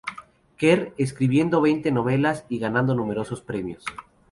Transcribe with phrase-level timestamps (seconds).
[0.57, 3.83] Kerr, escribiendo veinte novelas y ganando numerosos premios.